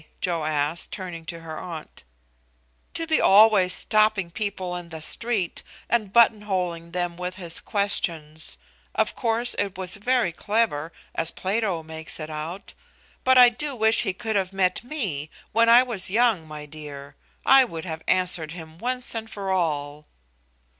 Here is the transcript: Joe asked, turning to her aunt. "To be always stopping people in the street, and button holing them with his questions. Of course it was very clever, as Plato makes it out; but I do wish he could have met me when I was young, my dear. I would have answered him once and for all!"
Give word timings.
Joe 0.19 0.45
asked, 0.45 0.91
turning 0.91 1.27
to 1.27 1.41
her 1.41 1.59
aunt. 1.59 2.03
"To 2.95 3.05
be 3.05 3.21
always 3.21 3.71
stopping 3.71 4.31
people 4.31 4.75
in 4.75 4.89
the 4.89 4.99
street, 4.99 5.61
and 5.87 6.11
button 6.11 6.41
holing 6.41 6.89
them 6.89 7.17
with 7.17 7.35
his 7.35 7.59
questions. 7.59 8.57
Of 8.95 9.15
course 9.15 9.53
it 9.59 9.77
was 9.77 9.97
very 9.97 10.31
clever, 10.31 10.91
as 11.13 11.29
Plato 11.29 11.83
makes 11.83 12.19
it 12.19 12.31
out; 12.31 12.73
but 13.23 13.37
I 13.37 13.49
do 13.49 13.75
wish 13.75 14.01
he 14.01 14.13
could 14.13 14.35
have 14.35 14.51
met 14.51 14.83
me 14.83 15.29
when 15.51 15.69
I 15.69 15.83
was 15.83 16.09
young, 16.09 16.47
my 16.47 16.65
dear. 16.65 17.15
I 17.45 17.63
would 17.63 17.85
have 17.85 18.01
answered 18.07 18.53
him 18.53 18.79
once 18.79 19.13
and 19.13 19.29
for 19.29 19.51
all!" 19.51 20.07